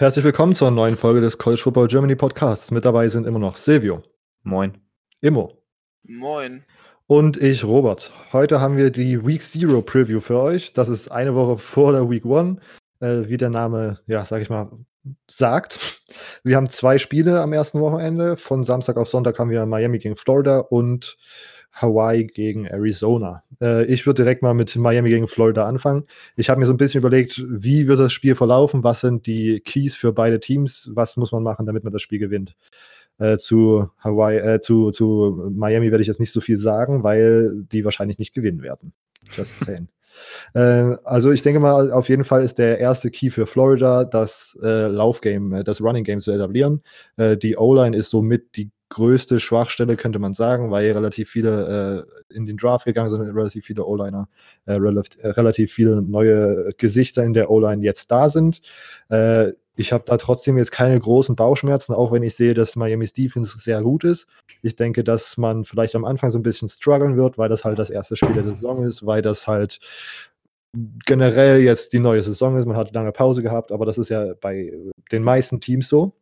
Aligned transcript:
Herzlich 0.00 0.24
willkommen 0.24 0.54
zur 0.54 0.70
neuen 0.70 0.96
Folge 0.96 1.20
des 1.20 1.38
College 1.38 1.60
Football 1.60 1.88
Germany 1.88 2.14
Podcasts. 2.14 2.70
Mit 2.70 2.84
dabei 2.84 3.08
sind 3.08 3.26
immer 3.26 3.40
noch 3.40 3.56
Silvio. 3.56 4.04
Moin. 4.44 4.78
Immo. 5.22 5.60
Moin. 6.04 6.64
Und 7.08 7.36
ich, 7.36 7.64
Robert. 7.64 8.12
Heute 8.32 8.60
haben 8.60 8.76
wir 8.76 8.90
die 8.90 9.26
Week 9.26 9.42
Zero 9.42 9.82
Preview 9.82 10.20
für 10.20 10.38
euch. 10.38 10.72
Das 10.72 10.88
ist 10.88 11.10
eine 11.10 11.34
Woche 11.34 11.58
vor 11.58 11.90
der 11.90 12.08
Week 12.08 12.24
One, 12.24 12.58
äh, 13.00 13.24
wie 13.26 13.38
der 13.38 13.50
Name, 13.50 13.98
ja, 14.06 14.24
sag 14.24 14.40
ich 14.40 14.50
mal, 14.50 14.70
sagt. 15.26 16.00
Wir 16.44 16.54
haben 16.54 16.70
zwei 16.70 16.98
Spiele 16.98 17.40
am 17.40 17.52
ersten 17.52 17.80
Wochenende. 17.80 18.36
Von 18.36 18.62
Samstag 18.62 18.98
auf 18.98 19.08
Sonntag 19.08 19.40
haben 19.40 19.50
wir 19.50 19.66
Miami 19.66 19.98
gegen 19.98 20.14
Florida 20.14 20.60
und 20.60 21.16
Hawaii 21.72 22.26
gegen 22.26 22.66
Arizona. 22.66 23.44
Äh, 23.60 23.84
ich 23.86 24.06
würde 24.06 24.22
direkt 24.22 24.42
mal 24.42 24.54
mit 24.54 24.74
Miami 24.76 25.10
gegen 25.10 25.28
Florida 25.28 25.66
anfangen. 25.66 26.04
Ich 26.36 26.50
habe 26.50 26.60
mir 26.60 26.66
so 26.66 26.72
ein 26.72 26.78
bisschen 26.78 27.00
überlegt, 27.00 27.42
wie 27.48 27.88
wird 27.88 28.00
das 28.00 28.12
Spiel 28.12 28.34
verlaufen? 28.34 28.84
Was 28.84 29.00
sind 29.00 29.26
die 29.26 29.60
Keys 29.60 29.94
für 29.94 30.12
beide 30.12 30.40
Teams? 30.40 30.90
Was 30.94 31.16
muss 31.16 31.32
man 31.32 31.42
machen, 31.42 31.66
damit 31.66 31.84
man 31.84 31.92
das 31.92 32.02
Spiel 32.02 32.18
gewinnt? 32.18 32.56
Äh, 33.18 33.38
zu 33.38 33.90
Hawaii, 33.98 34.38
äh, 34.38 34.60
zu, 34.60 34.90
zu 34.90 35.50
Miami 35.54 35.90
werde 35.90 36.02
ich 36.02 36.08
jetzt 36.08 36.20
nicht 36.20 36.32
so 36.32 36.40
viel 36.40 36.56
sagen, 36.56 37.02
weil 37.02 37.64
die 37.72 37.84
wahrscheinlich 37.84 38.18
nicht 38.18 38.34
gewinnen 38.34 38.62
werden. 38.62 38.92
Just 39.36 39.60
saying. 39.60 39.88
Äh, 40.54 40.96
also 41.04 41.30
ich 41.30 41.42
denke 41.42 41.60
mal, 41.60 41.92
auf 41.92 42.08
jeden 42.08 42.24
Fall 42.24 42.42
ist 42.42 42.58
der 42.58 42.78
erste 42.78 43.08
Key 43.08 43.30
für 43.30 43.46
Florida, 43.46 44.04
das 44.04 44.58
äh, 44.62 44.88
Laufgame, 44.88 45.60
äh, 45.60 45.64
das 45.64 45.80
Running 45.80 46.02
Game 46.02 46.20
zu 46.20 46.32
etablieren. 46.32 46.82
Äh, 47.16 47.36
die 47.36 47.56
O-Line 47.56 47.96
ist 47.96 48.10
somit 48.10 48.56
die 48.56 48.70
größte 48.90 49.40
Schwachstelle, 49.40 49.96
könnte 49.96 50.18
man 50.18 50.32
sagen, 50.32 50.70
weil 50.70 50.90
relativ 50.92 51.30
viele 51.30 52.06
äh, 52.30 52.34
in 52.34 52.46
den 52.46 52.56
Draft 52.56 52.86
gegangen 52.86 53.10
sind, 53.10 53.20
relativ 53.20 53.66
viele 53.66 53.84
O-Liner, 53.84 54.28
äh, 54.66 54.74
relativ, 54.74 55.22
äh, 55.22 55.28
relativ, 55.28 55.72
viele 55.72 56.02
neue 56.02 56.72
Gesichter 56.78 57.24
in 57.24 57.34
der 57.34 57.50
O-Line 57.50 57.84
jetzt 57.84 58.10
da 58.10 58.28
sind. 58.28 58.62
Äh, 59.10 59.52
ich 59.76 59.92
habe 59.92 60.04
da 60.06 60.16
trotzdem 60.16 60.58
jetzt 60.58 60.72
keine 60.72 60.98
großen 60.98 61.36
Bauchschmerzen, 61.36 61.94
auch 61.94 62.10
wenn 62.10 62.24
ich 62.24 62.34
sehe, 62.34 62.52
dass 62.54 62.74
Miami's 62.74 63.12
Defense 63.12 63.58
sehr 63.58 63.80
gut 63.82 64.02
ist. 64.02 64.26
Ich 64.60 64.74
denke, 64.74 65.04
dass 65.04 65.36
man 65.36 65.64
vielleicht 65.64 65.94
am 65.94 66.04
Anfang 66.04 66.32
so 66.32 66.38
ein 66.38 66.42
bisschen 66.42 66.68
strugglen 66.68 67.16
wird, 67.16 67.38
weil 67.38 67.48
das 67.48 67.64
halt 67.64 67.78
das 67.78 67.90
erste 67.90 68.16
Spiel 68.16 68.32
der 68.32 68.42
Saison 68.42 68.82
ist, 68.82 69.06
weil 69.06 69.22
das 69.22 69.46
halt 69.46 69.78
generell 71.06 71.60
jetzt 71.60 71.92
die 71.92 72.00
neue 72.00 72.22
Saison 72.22 72.56
ist. 72.56 72.66
Man 72.66 72.76
hat 72.76 72.92
lange 72.92 73.12
Pause 73.12 73.42
gehabt, 73.42 73.70
aber 73.70 73.86
das 73.86 73.98
ist 73.98 74.08
ja 74.08 74.34
bei 74.40 74.72
den 75.12 75.22
meisten 75.22 75.60
Teams 75.60 75.88
so. 75.88 76.12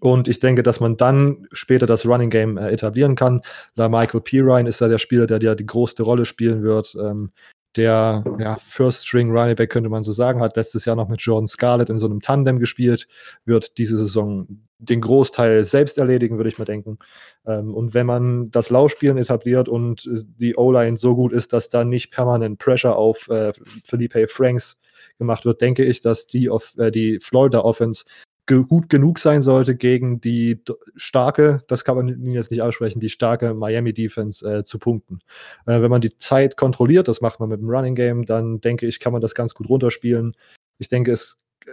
Und 0.00 0.28
ich 0.28 0.40
denke, 0.40 0.62
dass 0.62 0.80
man 0.80 0.96
dann 0.96 1.46
später 1.52 1.86
das 1.86 2.06
Running 2.06 2.30
Game 2.30 2.58
äh, 2.58 2.70
etablieren 2.70 3.14
kann. 3.14 3.42
La 3.76 3.88
Michael 3.88 4.20
Pirine 4.20 4.68
ist 4.68 4.80
da 4.80 4.88
der 4.88 4.98
Spieler, 4.98 5.26
der 5.26 5.40
ja 5.40 5.54
die 5.54 5.66
größte 5.66 6.02
Rolle 6.02 6.24
spielen 6.24 6.62
wird. 6.62 6.96
Ähm, 7.00 7.30
der 7.76 8.24
ja, 8.38 8.56
First 8.56 9.06
String 9.06 9.30
Running 9.30 9.54
Back 9.54 9.70
könnte 9.70 9.90
man 9.90 10.02
so 10.02 10.12
sagen, 10.12 10.40
hat 10.40 10.56
letztes 10.56 10.86
Jahr 10.86 10.96
noch 10.96 11.08
mit 11.08 11.20
Jordan 11.20 11.46
Scarlett 11.46 11.90
in 11.90 11.98
so 11.98 12.06
einem 12.06 12.20
Tandem 12.20 12.58
gespielt, 12.58 13.06
wird 13.44 13.76
diese 13.76 13.98
Saison 13.98 14.46
den 14.78 15.00
Großteil 15.00 15.64
selbst 15.64 15.98
erledigen, 15.98 16.36
würde 16.36 16.48
ich 16.48 16.58
mal 16.58 16.64
denken. 16.64 16.98
Ähm, 17.46 17.74
und 17.74 17.94
wenn 17.94 18.06
man 18.06 18.50
das 18.50 18.70
Laufspielen 18.70 19.18
etabliert 19.18 19.68
und 19.68 20.08
die 20.38 20.56
O-Line 20.56 20.96
so 20.96 21.14
gut 21.14 21.32
ist, 21.32 21.52
dass 21.52 21.68
da 21.68 21.84
nicht 21.84 22.10
permanent 22.10 22.58
Pressure 22.58 22.96
auf 22.96 23.28
äh, 23.28 23.52
Felipe 23.84 24.26
Franks 24.28 24.78
gemacht 25.18 25.44
wird, 25.44 25.60
denke 25.60 25.84
ich, 25.84 26.02
dass 26.02 26.26
die, 26.26 26.50
auf, 26.50 26.74
äh, 26.78 26.90
die 26.90 27.20
Florida 27.20 27.60
Offense 27.60 28.04
ge 28.46 28.64
gut 28.64 28.88
genug 28.88 29.18
sein 29.18 29.42
sollte 29.42 29.76
gegen 29.76 30.20
die 30.20 30.62
starke, 30.94 31.62
das 31.68 31.84
kann 31.84 31.96
man 31.96 32.32
jetzt 32.32 32.50
nicht 32.50 32.62
aussprechen, 32.62 33.00
die 33.00 33.08
starke 33.08 33.54
Miami 33.54 33.92
Defense 33.92 34.46
äh, 34.48 34.64
zu 34.64 34.78
punkten. 34.78 35.18
Äh, 35.66 35.82
wenn 35.82 35.90
man 35.90 36.00
die 36.00 36.16
Zeit 36.16 36.56
kontrolliert, 36.56 37.08
das 37.08 37.20
macht 37.20 37.40
man 37.40 37.48
mit 37.48 37.60
dem 37.60 37.68
Running 37.68 37.94
Game, 37.94 38.24
dann 38.24 38.60
denke 38.60 38.86
ich, 38.86 39.00
kann 39.00 39.12
man 39.12 39.20
das 39.20 39.34
ganz 39.34 39.54
gut 39.54 39.68
runterspielen. 39.68 40.36
Ich 40.78 40.88
denke, 40.88 41.12
es, 41.12 41.38
äh, 41.66 41.70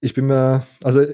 ich 0.00 0.14
bin 0.14 0.26
mir, 0.26 0.66
also 0.84 1.04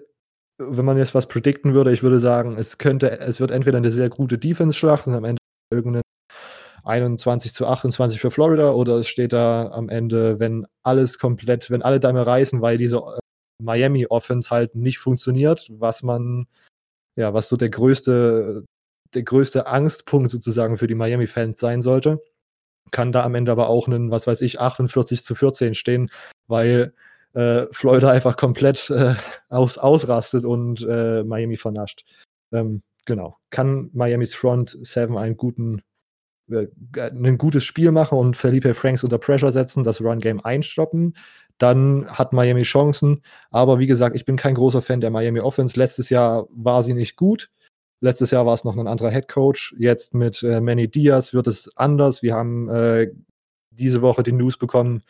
wenn 0.59 0.85
man 0.85 0.99
jetzt 0.99 1.15
was 1.15 1.29
predikten 1.29 1.75
würde, 1.75 1.93
ich 1.93 2.03
würde 2.03 2.19
sagen, 2.19 2.57
es 2.59 2.79
könnte, 2.79 3.21
es 3.21 3.41
wird 3.41 3.51
entweder 3.51 3.79
eine 3.79 3.91
sehr 3.91 4.09
gute 4.09 4.39
Defense-Schlacht 4.39 5.07
und 5.07 5.15
am 5.15 5.25
Ende 5.25 5.39
irgendeine 5.71 6.03
21 6.85 7.53
zu 7.53 7.67
28 7.67 8.21
für 8.21 8.31
Florida 8.31 8.71
oder 8.71 8.97
es 8.99 9.09
steht 9.09 9.33
da 9.33 9.69
am 9.71 9.89
Ende, 9.89 10.39
wenn 10.39 10.67
alles 10.83 11.19
komplett, 11.19 11.71
wenn 11.71 11.83
alle 11.83 12.01
Dämme 12.01 12.27
reißen, 12.27 12.63
weil 12.63 12.79
diese 12.79 13.03
Miami 13.63 14.07
Offense 14.07 14.51
halt 14.51 14.75
nicht 14.75 14.99
funktioniert, 14.99 15.71
was 15.71 16.03
man, 16.03 16.47
ja, 17.17 17.35
was 17.35 17.49
so 17.49 17.57
der 17.57 17.71
größte, 17.71 18.65
der 19.15 19.23
größte 19.23 19.67
Angstpunkt 19.67 20.31
sozusagen 20.31 20.77
für 20.79 20.87
die 20.87 20.95
Miami-Fans 20.95 21.59
sein 21.59 21.81
sollte. 21.81 22.23
Kann 22.91 23.13
da 23.13 23.25
am 23.25 23.35
Ende 23.35 23.53
aber 23.53 23.69
auch 23.69 23.89
einen, 23.89 24.11
was 24.11 24.27
weiß 24.27 24.43
ich, 24.43 24.61
48 24.61 25.25
zu 25.25 25.35
14 25.35 25.75
stehen, 25.75 26.11
weil 26.47 26.93
äh, 27.35 27.67
Florida 27.71 28.11
einfach 28.11 28.37
komplett 28.37 28.91
äh, 28.91 29.15
aus, 29.49 29.79
ausrastet 29.79 30.45
und 30.45 30.87
äh, 30.89 31.23
Miami 31.25 31.57
vernascht. 31.57 32.05
Ähm, 32.53 32.83
genau. 33.05 33.37
Kann 33.51 33.91
Miamis 33.93 34.35
Front 34.35 34.79
7 34.81 35.17
einen 35.19 35.37
guten, 35.37 35.83
ein 36.49 37.39
gutes 37.39 37.65
Spiel 37.65 37.93
machen 37.93 38.19
und 38.19 38.37
Felipe 38.37 38.75
Franks 38.75 39.05
unter 39.05 39.19
Pressure 39.19 39.53
setzen, 39.53 39.85
das 39.85 40.01
Run-Game 40.01 40.45
einstoppen, 40.45 41.15
dann 41.59 42.07
hat 42.09 42.33
Miami 42.33 42.63
Chancen. 42.63 43.23
Aber 43.51 43.79
wie 43.79 43.87
gesagt, 43.87 44.15
ich 44.15 44.25
bin 44.25 44.37
kein 44.37 44.55
großer 44.55 44.83
Fan 44.83 45.01
der 45.01 45.11
Miami 45.11 45.41
Offense. 45.41 45.79
Letztes 45.79 46.11
Jahr 46.11 46.47
war 46.51 46.83
sie 46.83 46.95
nicht 46.95 47.17
gut. 47.17 47.51
Letztes 48.01 48.31
Jahr 48.31 48.45
war 48.45 48.55
es 48.55 48.65
noch 48.65 48.77
ein 48.77 48.87
anderer 48.87 49.11
Head 49.11 49.29
Coach. 49.29 49.75
Jetzt 49.79 50.15
mit 50.15 50.43
äh, 50.43 50.61
Manny 50.61 50.89
Diaz 50.89 51.33
wird 51.33 51.47
es 51.47 51.75
anders. 51.77 52.23
Wir 52.23 52.35
haben 52.35 52.69
äh, 52.69 53.11
diese 53.71 54.03
Woche 54.03 54.23
die 54.23 54.33
News 54.33 54.57
bekommen, 54.57 55.03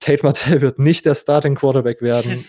Tate 0.00 0.22
Martell 0.22 0.60
wird 0.60 0.78
nicht 0.78 1.06
der 1.06 1.14
Starting 1.14 1.54
Quarterback 1.54 2.02
werden, 2.02 2.44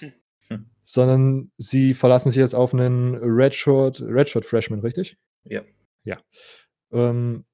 sondern 0.83 1.51
sie 1.57 1.93
verlassen 1.93 2.31
sich 2.31 2.39
jetzt 2.39 2.55
auf 2.55 2.73
einen 2.73 3.15
Redshirt, 3.15 4.01
Redshirt 4.01 4.45
Freshman, 4.45 4.79
richtig? 4.79 5.17
Ja. 5.43 5.61
Ja. 6.03 6.17
Ähm, 6.91 7.45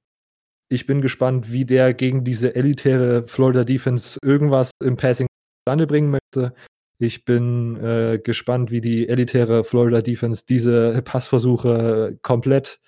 ich 0.74 0.88
bin 0.88 1.02
gespannt, 1.02 1.52
wie 1.52 1.66
der 1.66 1.94
gegen 1.94 2.24
diese 2.24 2.56
elitäre 2.56 3.28
Florida 3.28 3.64
Defense 3.64 4.18
irgendwas 4.24 4.72
im 4.84 4.98
Passing 4.98 5.28
zustande 5.62 5.88
bringen 5.88 6.10
möchte. 6.10 6.54
Ich 7.00 7.26
bin 7.26 7.78
äh, 7.78 8.20
gespannt, 8.24 8.72
wie 8.72 8.82
die 8.82 9.08
elitäre 9.08 9.64
Florida 9.64 10.02
Defense 10.02 10.44
diese 10.48 11.02
Passversuche 11.04 12.18
komplett 12.22 12.80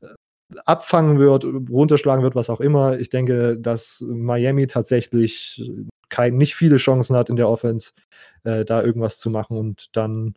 äh, 0.00 0.06
abfangen 0.64 1.18
wird, 1.18 1.44
runterschlagen 1.44 2.22
wird, 2.22 2.34
was 2.34 2.50
auch 2.50 2.60
immer. 2.60 2.98
Ich 2.98 3.10
denke, 3.10 3.58
dass 3.58 4.04
Miami 4.08 4.66
tatsächlich 4.66 5.62
kein, 6.08 6.36
nicht 6.36 6.54
viele 6.54 6.76
Chancen 6.76 7.16
hat 7.16 7.28
in 7.28 7.36
der 7.36 7.48
Offense, 7.48 7.92
äh, 8.44 8.64
da 8.64 8.82
irgendwas 8.82 9.18
zu 9.18 9.30
machen 9.30 9.56
und 9.56 9.96
dann 9.96 10.34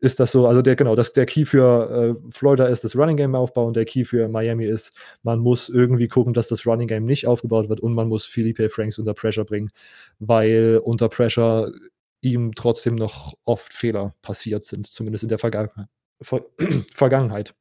ist 0.00 0.20
das 0.20 0.32
so, 0.32 0.46
also 0.46 0.62
der, 0.62 0.76
genau, 0.76 0.94
das, 0.94 1.12
der 1.12 1.26
Key 1.26 1.44
für 1.44 2.16
äh, 2.16 2.30
Florida 2.30 2.66
ist 2.66 2.84
das 2.84 2.94
Running 2.94 3.16
Game 3.16 3.34
aufbauen, 3.34 3.72
der 3.72 3.84
Key 3.84 4.04
für 4.04 4.28
Miami 4.28 4.66
ist, 4.66 4.92
man 5.22 5.40
muss 5.40 5.68
irgendwie 5.68 6.08
gucken, 6.08 6.34
dass 6.34 6.48
das 6.48 6.66
Running 6.66 6.86
Game 6.86 7.04
nicht 7.04 7.26
aufgebaut 7.26 7.68
wird 7.68 7.80
und 7.80 7.94
man 7.94 8.08
muss 8.08 8.24
Felipe 8.24 8.70
Franks 8.70 8.98
unter 8.98 9.14
Pressure 9.14 9.44
bringen, 9.44 9.70
weil 10.18 10.80
unter 10.84 11.08
Pressure 11.08 11.72
ihm 12.20 12.54
trotzdem 12.54 12.94
noch 12.94 13.34
oft 13.44 13.72
Fehler 13.72 14.14
passiert 14.22 14.64
sind, 14.64 14.86
zumindest 14.86 15.24
in 15.24 15.28
der 15.28 15.38
Vergangenheit. 15.38 15.88
Ver 16.20 16.44
Vergangenheit. 16.94 17.54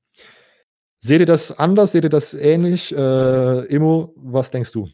Seht 1.00 1.20
ihr 1.20 1.26
das 1.28 1.58
anders? 1.58 1.92
Seht 1.92 2.04
ihr 2.04 2.10
das 2.10 2.34
ähnlich? 2.34 2.96
Äh, 2.96 3.66
Immo, 3.66 4.14
was 4.16 4.50
denkst 4.50 4.72
du? 4.72 4.90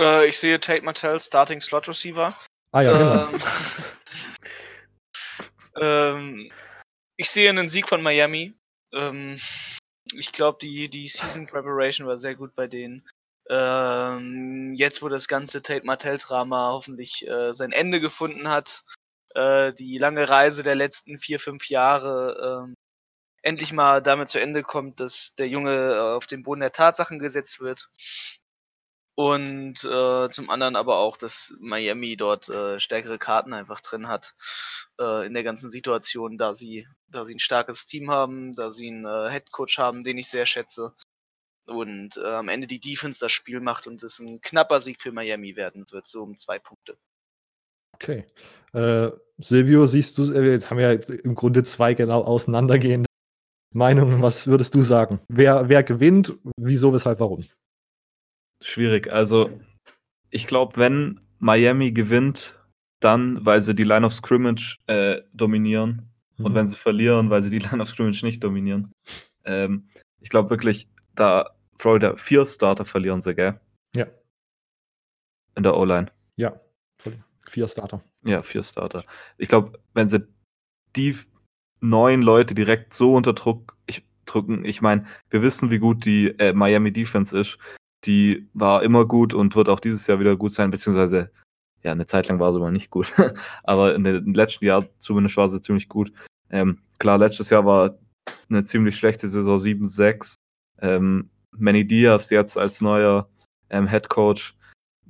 Äh, 0.00 0.28
ich 0.28 0.38
sehe 0.38 0.58
Tate 0.58 0.82
Martell 0.82 1.20
Starting 1.20 1.60
Slot 1.60 1.88
Receiver. 1.88 2.34
Ah 2.72 2.80
ja, 2.80 2.98
genau. 2.98 3.28
Ähm, 5.80 6.48
ähm, 6.48 6.50
ich 7.22 7.30
sehe 7.30 7.48
einen 7.48 7.68
Sieg 7.68 7.88
von 7.88 8.02
Miami. 8.02 8.52
Ähm, 8.92 9.38
ich 10.12 10.32
glaube, 10.32 10.58
die, 10.60 10.90
die 10.90 11.06
Season 11.06 11.46
Preparation 11.46 12.08
war 12.08 12.18
sehr 12.18 12.34
gut 12.34 12.56
bei 12.56 12.66
denen. 12.66 13.06
Ähm, 13.48 14.74
jetzt, 14.74 15.02
wo 15.02 15.08
das 15.08 15.28
ganze 15.28 15.62
Tate 15.62 15.86
Martell-Drama 15.86 16.72
hoffentlich 16.72 17.24
äh, 17.28 17.54
sein 17.54 17.70
Ende 17.70 18.00
gefunden 18.00 18.48
hat, 18.48 18.82
äh, 19.36 19.72
die 19.72 19.98
lange 19.98 20.28
Reise 20.28 20.64
der 20.64 20.74
letzten 20.74 21.16
vier, 21.16 21.38
fünf 21.38 21.68
Jahre 21.68 22.66
äh, 22.68 22.74
endlich 23.42 23.72
mal 23.72 24.02
damit 24.02 24.28
zu 24.28 24.40
Ende 24.40 24.64
kommt, 24.64 24.98
dass 24.98 25.36
der 25.36 25.48
Junge 25.48 26.02
auf 26.16 26.26
den 26.26 26.42
Boden 26.42 26.60
der 26.60 26.72
Tatsachen 26.72 27.20
gesetzt 27.20 27.60
wird. 27.60 27.88
Und 29.14 29.84
äh, 29.84 30.28
zum 30.28 30.50
anderen 30.50 30.74
aber 30.74 30.98
auch, 30.98 31.16
dass 31.16 31.54
Miami 31.60 32.16
dort 32.16 32.48
äh, 32.48 32.80
stärkere 32.80 33.18
Karten 33.18 33.52
einfach 33.52 33.80
drin 33.80 34.08
hat 34.08 34.34
äh, 34.98 35.26
in 35.26 35.34
der 35.34 35.44
ganzen 35.44 35.68
Situation, 35.68 36.38
da 36.38 36.54
sie, 36.54 36.88
da 37.14 37.24
sie 37.24 37.34
ein 37.34 37.40
starkes 37.40 37.86
Team 37.86 38.10
haben, 38.10 38.52
da 38.52 38.70
sie 38.70 38.88
einen 38.88 39.04
äh, 39.04 39.30
Headcoach 39.30 39.78
haben, 39.78 40.04
den 40.04 40.18
ich 40.18 40.28
sehr 40.28 40.46
schätze. 40.46 40.94
Und 41.66 42.16
äh, 42.16 42.26
am 42.26 42.48
Ende 42.48 42.66
die 42.66 42.80
Defense 42.80 43.20
das 43.20 43.32
Spiel 43.32 43.60
macht 43.60 43.86
und 43.86 44.02
es 44.02 44.18
ein 44.18 44.40
knapper 44.40 44.80
Sieg 44.80 45.00
für 45.00 45.12
Miami 45.12 45.54
werden 45.54 45.84
wird, 45.90 46.06
so 46.06 46.22
um 46.22 46.36
zwei 46.36 46.58
Punkte. 46.58 46.98
Okay. 47.94 48.26
Äh, 48.72 49.10
Silvio, 49.38 49.86
siehst 49.86 50.18
du, 50.18 50.32
äh, 50.32 50.50
jetzt 50.50 50.70
haben 50.70 50.78
wir 50.78 50.92
ja 50.92 51.00
im 51.24 51.34
Grunde 51.34 51.62
zwei 51.62 51.94
genau 51.94 52.22
auseinandergehende 52.22 53.06
Meinungen. 53.72 54.22
Was 54.22 54.46
würdest 54.46 54.74
du 54.74 54.82
sagen? 54.82 55.20
Wer, 55.28 55.68
wer 55.68 55.82
gewinnt? 55.82 56.36
Wieso, 56.56 56.92
weshalb, 56.92 57.20
warum? 57.20 57.46
Schwierig. 58.60 59.12
Also, 59.12 59.50
ich 60.30 60.46
glaube, 60.46 60.76
wenn 60.76 61.20
Miami 61.38 61.92
gewinnt, 61.92 62.60
dann, 63.00 63.44
weil 63.44 63.60
sie 63.60 63.74
die 63.74 63.84
Line 63.84 64.06
of 64.06 64.12
Scrimmage 64.12 64.78
äh, 64.86 65.22
dominieren. 65.32 66.11
Mhm. 66.42 66.46
Und 66.46 66.54
wenn 66.54 66.68
sie 66.68 66.76
verlieren, 66.76 67.30
weil 67.30 67.42
sie 67.42 67.50
die 67.50 67.58
Line 67.70 67.82
of 67.82 67.88
Scrimmage 67.88 68.24
nicht 68.24 68.42
dominieren. 68.42 68.92
Ähm, 69.44 69.88
ich 70.20 70.28
glaube 70.28 70.50
wirklich, 70.50 70.88
da 71.14 71.50
Florida 71.78 72.14
vier 72.16 72.46
Starter 72.46 72.84
verlieren 72.84 73.22
sie, 73.22 73.34
gell? 73.34 73.60
Ja. 73.96 74.06
In 75.56 75.62
der 75.62 75.76
O-Line. 75.76 76.06
Ja, 76.36 76.60
vier 77.46 77.68
Starter. 77.68 78.02
Ja, 78.24 78.42
vier 78.42 78.62
Starter. 78.62 79.04
Ich 79.36 79.48
glaube, 79.48 79.80
wenn 79.94 80.08
sie 80.08 80.26
die 80.96 81.16
neun 81.80 82.22
Leute 82.22 82.54
direkt 82.54 82.94
so 82.94 83.14
unter 83.14 83.32
Druck 83.32 83.76
ich, 83.86 84.06
drücken, 84.26 84.64
ich 84.64 84.80
meine, 84.80 85.06
wir 85.30 85.42
wissen, 85.42 85.70
wie 85.70 85.78
gut 85.78 86.04
die 86.04 86.28
äh, 86.38 86.52
Miami 86.52 86.92
Defense 86.92 87.36
ist. 87.36 87.58
Die 88.04 88.48
war 88.52 88.82
immer 88.82 89.06
gut 89.06 89.34
und 89.34 89.54
wird 89.54 89.68
auch 89.68 89.80
dieses 89.80 90.06
Jahr 90.06 90.20
wieder 90.20 90.36
gut 90.36 90.52
sein, 90.52 90.70
beziehungsweise 90.70 91.30
ja, 91.82 91.92
eine 91.92 92.06
Zeit 92.06 92.28
lang 92.28 92.38
war 92.38 92.52
sie 92.52 92.60
mal 92.60 92.72
nicht 92.72 92.90
gut. 92.90 93.12
Aber 93.64 93.94
in 93.94 94.04
den 94.04 94.34
letzten 94.34 94.64
Jahren 94.64 94.88
zumindest 94.98 95.36
war 95.36 95.48
sie 95.48 95.60
ziemlich 95.60 95.88
gut. 95.88 96.12
Ähm, 96.50 96.78
klar, 96.98 97.18
letztes 97.18 97.50
Jahr 97.50 97.64
war 97.64 97.98
eine 98.48 98.62
ziemlich 98.62 98.96
schlechte 98.96 99.28
Saison 99.28 99.56
7-6. 99.56 100.34
Ähm, 100.80 101.30
Manny 101.52 101.86
Diaz 101.86 102.30
jetzt 102.30 102.58
als 102.58 102.80
neuer 102.80 103.28
ähm, 103.70 103.88
Head 103.88 104.08
Coach. 104.08 104.54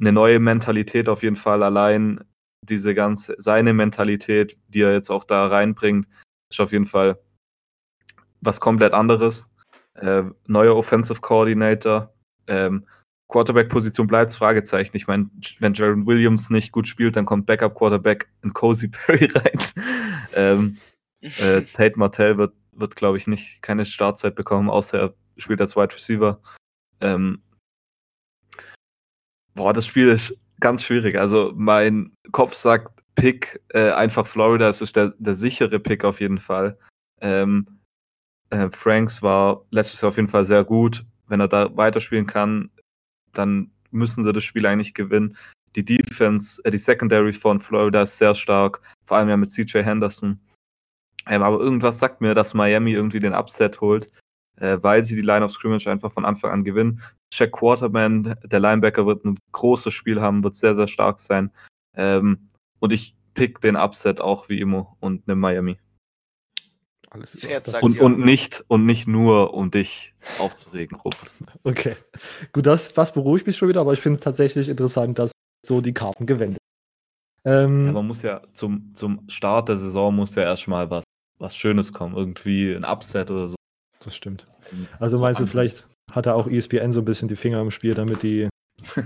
Eine 0.01 0.13
neue 0.13 0.39
Mentalität 0.39 1.09
auf 1.09 1.23
jeden 1.23 1.37
Fall. 1.37 1.63
Allein 1.63 2.25
diese 2.63 2.95
ganze, 2.95 3.35
seine 3.39 3.73
Mentalität, 3.75 4.57
die 4.69 4.83
er 4.83 4.93
jetzt 4.93 5.11
auch 5.11 5.25
da 5.25 5.47
reinbringt, 5.47 6.07
ist 6.51 6.61
auf 6.61 6.73
jeden 6.73 6.87
Fall 6.87 7.19
was 8.41 8.61
komplett 8.61 8.93
anderes. 8.93 9.51
Äh, 9.95 10.25
neuer 10.47 10.77
Offensive 10.77 11.21
Coordinator. 11.21 12.13
Ähm, 12.47 12.87
Quarterback-Position 13.33 14.07
bleibt 14.07 14.33
Fragezeichen. 14.33 14.95
Ich 14.95 15.07
meine, 15.07 15.31
wenn 15.59 15.73
Jaron 15.73 16.07
Williams 16.07 16.51
nicht 16.51 16.71
gut 16.71 16.87
spielt, 16.87 17.17
dann 17.17 17.25
kommt 17.25 17.47
Backup-Quarterback 17.47 18.29
in 18.43 18.53
Cozy 18.53 18.89
Perry 18.89 19.27
rein. 19.35 19.61
ähm, 20.35 20.77
äh, 21.21 21.63
Tate 21.73 21.99
Martell 21.99 22.37
wird, 22.37 22.55
wird 22.73 22.95
glaube 22.95 23.17
ich, 23.17 23.27
nicht 23.27 23.63
keine 23.63 23.87
Startzeit 23.87 24.35
bekommen, 24.35 24.69
außer 24.69 24.99
er 25.01 25.15
spielt 25.39 25.63
als 25.63 25.77
Wide 25.77 25.95
Receiver. 25.95 26.41
Ähm, 27.01 27.43
boah, 29.55 29.73
das 29.73 29.87
Spiel 29.87 30.09
ist 30.09 30.39
ganz 30.61 30.85
schwierig. 30.85 31.19
Also 31.19 31.53
mein 31.57 32.13
Kopf 32.33 32.55
sagt 32.55 33.03
Pick, 33.15 33.61
äh, 33.71 33.93
einfach 33.93 34.27
Florida, 34.27 34.69
es 34.69 34.83
ist 34.83 34.95
der, 34.95 35.15
der 35.19 35.35
sichere 35.35 35.81
Pick 35.81 36.05
auf 36.05 36.21
jeden 36.21 36.39
Fall. 36.39 36.79
Ähm, 37.23 37.67
äh, 38.51 38.69
Franks 38.71 39.23
war 39.23 39.65
letztes 39.71 40.03
Jahr 40.03 40.11
auf 40.11 40.17
jeden 40.17 40.29
Fall 40.29 40.45
sehr 40.45 40.65
gut. 40.65 41.07
Wenn 41.29 41.41
er 41.41 41.49
da 41.49 41.75
weiterspielen 41.75 42.27
kann, 42.27 42.71
dann 43.33 43.71
müssen 43.91 44.25
sie 44.25 44.33
das 44.33 44.45
Spiel 44.45 44.67
eigentlich 44.67 44.95
gewinnen. 44.95 45.37
Die 45.77 45.85
Defense, 45.85 46.61
äh, 46.65 46.71
die 46.71 46.79
Secondary 46.79 47.33
von 47.33 47.61
Florida 47.61 48.03
ist 48.03 48.19
sehr 48.19 48.35
stark, 48.35 48.81
vor 49.05 49.17
allem 49.17 49.29
ja 49.29 49.37
mit 49.37 49.51
CJ 49.51 49.83
Henderson. 49.83 50.41
Ähm, 51.27 51.43
aber 51.43 51.61
irgendwas 51.61 51.99
sagt 51.99 52.21
mir, 52.21 52.35
dass 52.35 52.55
Miami 52.55 52.93
irgendwie 52.93 53.21
den 53.21 53.35
Upset 53.35 53.81
holt, 53.81 54.11
äh, 54.57 54.79
weil 54.81 55.05
sie 55.05 55.15
die 55.15 55.23
Line 55.23 55.45
of 55.45 55.53
Scrimmage 55.53 55.87
einfach 55.87 56.13
von 56.13 56.25
Anfang 56.25 56.51
an 56.51 56.65
gewinnen. 56.65 57.01
Jack 57.33 57.53
Quarterman, 57.53 58.35
der 58.45 58.61
Linebacker, 58.61 59.07
wird 59.07 59.25
ein 59.25 59.39
großes 59.53 59.93
Spiel 59.95 60.21
haben, 60.21 60.45
wird 60.45 60.57
sehr, 60.57 60.75
sehr 60.75 60.89
stark 60.89 61.21
sein. 61.21 61.51
Ähm, 61.97 62.49
und 62.81 62.93
ich 62.93 63.15
pick 63.35 63.61
den 63.61 63.77
Upset 63.77 64.21
auch 64.21 64.49
wie 64.49 64.61
immer 64.61 64.97
und 65.01 65.27
nehme 65.27 65.41
Miami. 65.41 65.79
Alles 67.13 67.33
Das 67.33 67.47
Herz 67.47 67.71
sagt 67.71 67.85
Und, 67.85 67.97
ja. 67.97 68.03
und 68.05 68.21
nicht 68.21 68.65
und 68.69 68.87
nicht 68.87 69.07
nur, 69.07 69.53
um 69.53 69.71
dich 69.71 70.15
aufzuregen, 70.39 70.97
Robert. 70.99 71.33
Okay. 71.63 71.97
Gut, 72.53 72.65
das, 72.65 72.95
das 72.95 73.13
beruhigt 73.13 73.47
mich 73.47 73.57
schon 73.57 73.69
wieder, 73.69 73.83
aber 73.83 73.93
ich 73.93 74.01
finde 74.01 74.19
es 74.19 74.25
tatsächlich 74.25 74.69
interessant, 74.69 75.19
dass 75.19 75.31
so 75.65 75.81
die 75.81 75.93
Karten 75.93 76.27
gewendet 76.27 76.59
ähm, 77.45 77.87
Ja, 77.87 77.93
man 77.93 78.07
muss 78.07 78.23
ja 78.23 78.41
zum, 78.53 78.95
zum 78.95 79.29
Start 79.29 79.69
der 79.69 79.77
Saison 79.77 80.15
muss 80.15 80.35
ja 80.35 80.43
erstmal 80.43 80.91
was, 80.91 81.05
was 81.39 81.55
Schönes 81.55 81.93
kommen. 81.93 82.17
Irgendwie 82.17 82.73
ein 82.73 82.85
Upset 82.85 83.31
oder 83.31 83.49
so. 83.49 83.57
Das 84.01 84.17
stimmt. 84.17 84.47
Also 84.99 85.19
meinst 85.19 85.41
du, 85.41 85.47
vielleicht 85.47 85.87
hat 86.11 86.27
er 86.27 86.35
auch 86.35 86.47
ESPN 86.47 86.93
so 86.93 87.01
ein 87.01 87.05
bisschen 87.05 87.29
die 87.29 87.37
Finger 87.37 87.61
im 87.61 87.71
Spiel, 87.71 87.95
damit 87.95 88.23
die, 88.23 88.49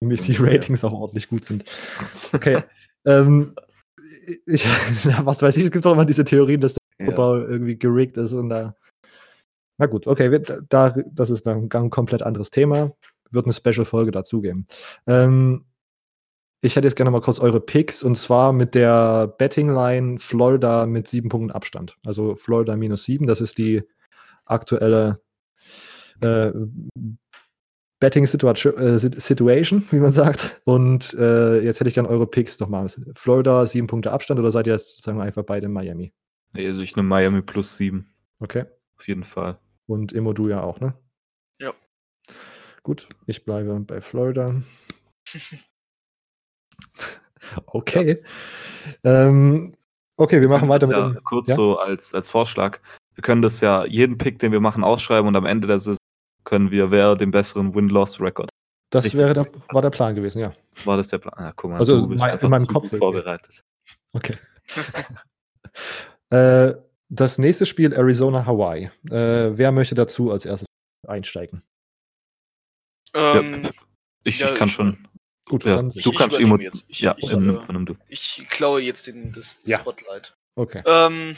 damit 0.00 0.26
die. 0.26 0.36
Ratings 0.36 0.82
auch 0.82 0.92
ordentlich 0.92 1.28
gut 1.28 1.44
sind. 1.44 1.64
Okay. 2.32 2.62
ähm, 3.04 3.54
ich, 4.46 4.64
ja, 5.04 5.24
was 5.26 5.42
weiß 5.42 5.56
ich, 5.56 5.64
es 5.64 5.70
gibt 5.70 5.84
doch 5.84 5.92
immer 5.92 6.06
diese 6.06 6.24
Theorien, 6.24 6.60
dass 6.60 6.76
der 7.06 7.14
Ja. 7.14 7.16
Football 7.16 7.46
irgendwie 7.48 7.78
gerickt 7.78 8.16
ist 8.16 8.32
und 8.32 8.48
da. 8.48 8.74
Na 9.78 9.86
gut, 9.86 10.06
okay, 10.06 10.40
da, 10.68 10.94
das 11.12 11.30
ist 11.30 11.46
dann 11.46 11.68
ein 11.72 11.90
komplett 11.90 12.22
anderes 12.22 12.50
Thema. 12.50 12.92
Wird 13.30 13.46
eine 13.46 13.52
Special-Folge 13.52 14.10
dazu 14.10 14.40
geben. 14.40 14.66
Ähm, 15.06 15.64
ich 16.62 16.74
hätte 16.74 16.88
jetzt 16.88 16.96
gerne 16.96 17.10
mal 17.10 17.20
kurz 17.20 17.38
eure 17.38 17.60
Picks 17.60 18.02
und 18.02 18.16
zwar 18.16 18.52
mit 18.52 18.74
der 18.74 19.28
Betting-Line 19.38 20.18
Florida 20.18 20.86
mit 20.86 21.06
sieben 21.08 21.28
Punkten 21.28 21.50
Abstand. 21.50 21.96
Also 22.06 22.34
Florida 22.36 22.76
minus 22.76 23.04
sieben, 23.04 23.26
das 23.26 23.40
ist 23.40 23.58
die 23.58 23.82
aktuelle 24.46 25.20
äh, 26.22 26.50
Betting-Situation, 28.00 28.74
äh, 28.78 29.92
wie 29.92 30.00
man 30.00 30.12
sagt. 30.12 30.60
Und 30.64 31.14
äh, 31.14 31.60
jetzt 31.60 31.80
hätte 31.80 31.88
ich 31.88 31.94
gerne 31.94 32.08
eure 32.08 32.26
Picks 32.26 32.58
nochmal. 32.60 32.88
Florida 33.14 33.66
sieben 33.66 33.86
Punkte 33.86 34.12
Abstand 34.12 34.40
oder 34.40 34.50
seid 34.50 34.66
ihr 34.66 34.72
jetzt 34.72 34.90
sozusagen 34.90 35.20
einfach 35.20 35.44
beide 35.44 35.66
in 35.66 35.72
Miami? 35.72 36.12
Nee, 36.56 36.68
Also 36.68 36.82
ich 36.82 36.96
nehme 36.96 37.08
Miami 37.08 37.42
plus 37.42 37.76
sieben. 37.76 38.08
Okay. 38.40 38.64
Auf 38.96 39.08
jeden 39.08 39.24
Fall. 39.24 39.58
Und 39.86 40.12
Immo, 40.12 40.32
du 40.32 40.48
ja 40.48 40.62
auch, 40.62 40.80
ne? 40.80 40.94
Ja. 41.60 41.72
Gut, 42.82 43.08
ich 43.26 43.44
bleibe 43.44 43.78
bei 43.80 44.00
Florida. 44.00 44.52
okay. 47.66 48.22
Ähm, 49.04 49.74
okay, 50.16 50.40
wir 50.40 50.48
machen 50.48 50.68
weiter 50.68 50.86
mit 50.86 50.96
ja 50.96 51.08
dem. 51.10 51.24
kurz 51.24 51.48
ja? 51.48 51.56
so 51.56 51.78
als, 51.78 52.14
als 52.14 52.28
Vorschlag. 52.28 52.78
Wir 53.14 53.22
können 53.22 53.42
das 53.42 53.60
ja 53.60 53.84
jeden 53.86 54.18
Pick, 54.18 54.38
den 54.38 54.52
wir 54.52 54.60
machen, 54.60 54.84
ausschreiben 54.84 55.26
und 55.28 55.36
am 55.36 55.46
Ende 55.46 55.66
der 55.66 55.80
Saison 55.80 55.98
können 56.44 56.70
wir, 56.70 56.90
wer 56.90 57.14
den 57.16 57.30
besseren 57.30 57.74
Win-Loss-Record. 57.74 58.48
Das 58.90 59.04
richtig. 59.04 59.20
wäre 59.20 59.34
der, 59.34 59.46
war 59.70 59.82
der 59.82 59.90
Plan 59.90 60.14
gewesen, 60.14 60.38
ja. 60.38 60.52
War 60.84 60.96
das 60.96 61.08
der 61.08 61.18
Plan? 61.18 61.34
Ah, 61.36 61.52
guck 61.56 61.70
mal, 61.70 61.78
Also 61.78 62.02
du 62.02 62.08
bist 62.08 62.20
mein- 62.20 62.38
in 62.38 62.50
meinem 62.50 62.66
Kopf 62.66 62.96
vorbereitet. 62.96 63.62
Okay. 64.12 64.36
äh, 66.30 66.74
das 67.08 67.38
nächste 67.38 67.66
Spiel 67.66 67.92
Arizona 67.92 68.46
Hawaii. 68.46 68.90
Äh, 69.10 69.56
wer 69.58 69.72
möchte 69.72 69.94
dazu 69.94 70.30
als 70.32 70.44
erstes 70.46 70.66
einsteigen? 71.06 71.62
Ähm, 73.14 73.68
Ich, 74.24 74.40
Ja, 74.40 74.48
ich 74.50 74.54
kann 74.58 74.68
schon. 74.68 75.06
Gut, 75.48 75.64
Ja, 75.64 75.76
dann. 75.76 75.90
Du 75.90 75.98
ich 75.98 76.04
kannst 76.04 76.36
übernehme 76.36 76.54
immer. 76.56 76.62
jetzt. 76.64 76.84
Ich- 76.88 77.00
ja, 77.00 77.14
ich, 77.16 77.30
übernimm, 77.30 77.56
äh, 77.60 77.62
übernimm 77.62 77.86
du. 77.86 77.96
ich 78.08 78.44
klaue 78.50 78.80
jetzt 78.80 79.06
den, 79.06 79.30
das, 79.32 79.58
das 79.58 79.66
Ja. 79.66 79.78
Spotlight. 79.78 80.36
Okay. 80.56 80.82
Ähm, 80.84 81.36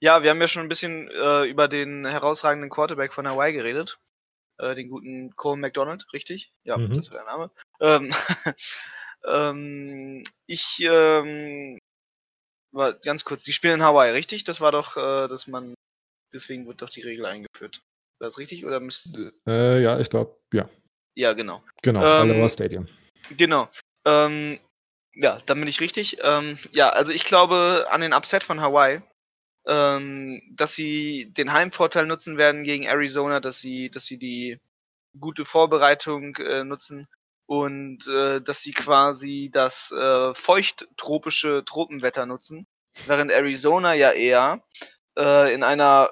ja, 0.00 0.22
wir 0.22 0.30
haben 0.30 0.40
ja 0.40 0.46
schon 0.46 0.62
ein 0.62 0.68
bisschen 0.68 1.08
äh, 1.10 1.44
über 1.46 1.66
den 1.66 2.06
herausragenden 2.06 2.70
Quarterback 2.70 3.12
von 3.12 3.28
Hawaii 3.28 3.52
geredet. 3.52 3.98
Äh, 4.58 4.76
den 4.76 4.88
guten 4.90 5.34
Cole 5.34 5.56
McDonald, 5.60 6.06
richtig? 6.12 6.52
Ja, 6.62 6.78
Mhm. 6.78 6.92
das 6.92 7.10
war 7.10 7.18
der 7.18 7.26
Name. 7.26 7.50
Ähm, 7.80 8.12
ähm, 9.26 10.22
ich, 10.46 10.78
war 12.72 12.94
ganz 12.94 13.24
kurz, 13.24 13.44
die 13.44 13.52
spielen 13.52 13.74
in 13.74 13.82
Hawaii, 13.82 14.10
richtig? 14.10 14.44
Das 14.44 14.60
war 14.60 14.72
doch, 14.72 14.96
äh, 14.96 15.28
dass 15.28 15.46
man, 15.46 15.74
deswegen 16.32 16.66
wird 16.66 16.82
doch 16.82 16.90
die 16.90 17.02
Regel 17.02 17.26
eingeführt. 17.26 17.82
War 18.18 18.26
das 18.26 18.38
richtig? 18.38 18.64
Oder 18.64 18.80
müsste 18.80 19.32
Äh, 19.46 19.82
ja, 19.82 19.98
ich 20.00 20.10
glaube, 20.10 20.36
ja. 20.52 20.68
Ja, 21.14 21.34
genau. 21.34 21.62
Genau, 21.82 22.02
Ähm, 22.02 22.48
Stadium. 22.48 22.88
Genau. 23.36 23.68
Ähm, 24.06 24.58
ja, 25.14 25.40
dann 25.46 25.58
bin 25.58 25.68
ich 25.68 25.80
richtig. 25.80 26.18
Ähm, 26.22 26.58
ja, 26.72 26.88
also 26.88 27.12
ich 27.12 27.24
glaube 27.24 27.86
an 27.90 28.00
den 28.00 28.14
Upset 28.14 28.42
von 28.42 28.60
Hawaii, 28.60 29.02
ähm, 29.66 30.40
dass 30.56 30.74
sie 30.74 31.32
den 31.32 31.52
Heimvorteil 31.52 32.06
nutzen 32.06 32.38
werden 32.38 32.64
gegen 32.64 32.84
Arizona, 32.84 33.40
dass 33.40 33.60
sie, 33.60 33.90
dass 33.90 34.06
sie 34.06 34.18
die 34.18 34.58
gute 35.18 35.44
Vorbereitung 35.44 36.36
äh, 36.36 36.64
nutzen 36.64 37.06
und 37.52 38.08
äh, 38.08 38.40
dass 38.40 38.62
sie 38.62 38.72
quasi 38.72 39.50
das 39.52 39.92
äh, 39.92 40.32
feucht-tropische 40.32 41.62
Tropenwetter 41.66 42.24
nutzen, 42.24 42.66
während 43.04 43.30
Arizona 43.30 43.92
ja 43.92 44.10
eher 44.10 44.64
äh, 45.18 45.52
in 45.52 45.62
einer 45.62 46.10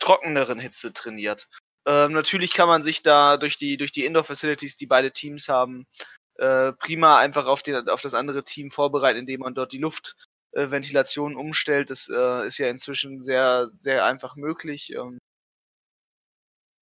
trockeneren 0.00 0.58
Hitze 0.58 0.92
trainiert. 0.92 1.48
Ähm, 1.86 2.12
natürlich 2.12 2.52
kann 2.52 2.68
man 2.68 2.82
sich 2.82 3.02
da 3.02 3.38
durch 3.38 3.56
die, 3.56 3.78
durch 3.78 3.90
die 3.90 4.04
Indoor-Facilities, 4.04 4.76
die 4.76 4.84
beide 4.84 5.12
Teams 5.12 5.48
haben, 5.48 5.86
äh, 6.34 6.72
prima 6.72 7.18
einfach 7.18 7.46
auf, 7.46 7.62
den, 7.62 7.88
auf 7.88 8.02
das 8.02 8.12
andere 8.12 8.44
Team 8.44 8.70
vorbereiten, 8.70 9.20
indem 9.20 9.40
man 9.40 9.54
dort 9.54 9.72
die 9.72 9.78
Luftventilation 9.78 11.36
umstellt. 11.36 11.88
Das 11.88 12.10
äh, 12.14 12.46
ist 12.46 12.58
ja 12.58 12.68
inzwischen 12.68 13.22
sehr, 13.22 13.66
sehr 13.68 14.04
einfach 14.04 14.36
möglich. 14.36 14.92
Ähm, 14.92 15.20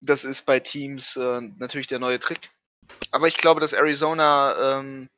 das 0.01 0.25
ist 0.25 0.45
bei 0.45 0.59
Teams 0.59 1.15
äh, 1.15 1.39
natürlich 1.59 1.87
der 1.87 1.99
neue 1.99 2.19
Trick. 2.19 2.51
Aber 3.11 3.27
ich 3.27 3.37
glaube, 3.37 3.59
dass 3.59 3.73
Arizona 3.73 4.79
ähm, 4.79 5.09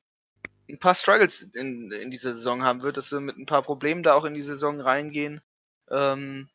ein 0.70 0.80
paar 0.80 0.96
Struggles 0.96 1.42
in, 1.42 1.92
in 1.92 2.10
dieser 2.10 2.34
Saison 2.34 2.64
haben 2.64 2.84
wird, 2.84 2.98
dass 2.98 3.10
sie 3.10 3.20
mit 3.20 3.38
ein 3.38 3.46
paar 3.46 3.62
Problemen 3.62 4.04
da 4.04 4.14
auch 4.14 4.26
in 4.26 4.34
die 4.34 4.42
Saison 4.42 4.80
reingehen. 4.80 5.42
Ähm, 5.90 6.50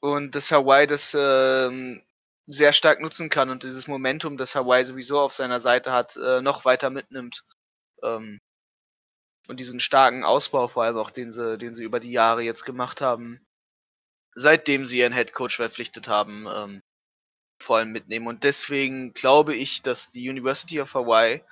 und 0.00 0.34
dass 0.34 0.52
Hawaii 0.52 0.86
das 0.86 1.16
ähm, 1.18 2.02
sehr 2.46 2.72
stark 2.72 3.00
nutzen 3.00 3.28
kann 3.28 3.50
und 3.50 3.64
dieses 3.64 3.88
Momentum, 3.88 4.36
das 4.36 4.54
Hawaii 4.54 4.84
sowieso 4.84 5.18
auf 5.18 5.32
seiner 5.32 5.58
Seite 5.58 5.92
hat, 5.92 6.16
äh, 6.16 6.40
noch 6.40 6.64
weiter 6.64 6.90
mitnimmt. 6.90 7.44
Ähm, 8.02 8.40
und 9.48 9.60
diesen 9.60 9.80
starken 9.80 10.24
Ausbau, 10.24 10.68
vor 10.68 10.84
allem 10.84 10.96
auch 10.96 11.10
den 11.10 11.30
sie, 11.30 11.58
den 11.58 11.74
sie 11.74 11.84
über 11.84 12.00
die 12.00 12.12
Jahre 12.12 12.42
jetzt 12.42 12.64
gemacht 12.64 13.00
haben, 13.00 13.44
seitdem 14.34 14.86
sie 14.86 14.98
ihren 14.98 15.12
Headcoach 15.12 15.56
verpflichtet 15.56 16.08
haben, 16.08 16.46
ähm, 16.52 16.82
vor 17.58 17.78
allem 17.78 17.92
mitnehmen. 17.92 18.26
Und 18.26 18.44
deswegen 18.44 19.12
glaube 19.12 19.54
ich, 19.54 19.82
dass 19.82 20.10
die 20.10 20.28
University 20.28 20.80
of 20.80 20.94
Hawaii 20.94 21.42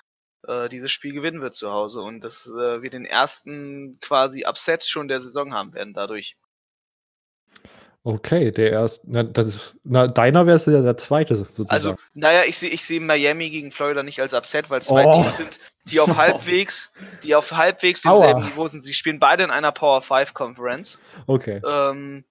äh, 0.47 0.69
dieses 0.69 0.91
Spiel 0.91 1.13
gewinnen 1.13 1.41
wird 1.41 1.55
zu 1.55 1.71
Hause 1.73 2.01
und 2.01 2.23
dass 2.23 2.47
äh, 2.47 2.83
wir 2.83 2.91
den 2.91 3.05
ersten 3.05 3.99
quasi 4.01 4.45
Upset 4.47 4.85
schon 4.85 5.09
der 5.09 5.21
Saison 5.21 5.55
haben 5.55 5.75
werden 5.75 5.95
dadurch. 5.95 6.37
Okay, 8.07 8.53
der 8.53 8.71
erste, 8.71 9.07
na, 9.09 9.23
das 9.23 9.47
ist, 9.47 9.77
na, 9.83 10.07
deiner 10.07 10.47
wäre 10.47 10.59
es 10.59 10.67
ja 10.67 10.83
der 10.83 10.99
zweite 10.99 11.37
sozusagen. 11.37 11.71
Also, 11.71 11.97
naja, 12.13 12.43
ich 12.47 12.59
sehe 12.59 12.69
ich 12.69 12.85
seh 12.85 13.01
Miami 13.01 13.49
gegen 13.49 13.71
Florida 13.73 14.03
nicht 14.03 14.21
als 14.21 14.35
Upset, 14.35 14.69
weil 14.69 14.83
zwei 14.83 15.07
Oh. 15.07 15.13
Teams 15.13 15.39
sind, 15.39 15.59
die 15.87 16.01
auf 16.01 16.11
halbwegs, 16.17 16.93
die 17.23 17.35
auf 17.35 17.51
halbwegs 17.53 18.03
demselben 18.03 18.45
Niveau 18.45 18.69
sind. 18.69 18.83
Sie 18.83 18.93
spielen 18.93 19.19
beide 19.19 19.45
in 19.45 19.51
einer 19.51 19.73
Power 19.73 20.03
5 20.03 20.35
Conference. 20.35 20.99
okay. 21.27 21.63
Ähm, 21.67 22.25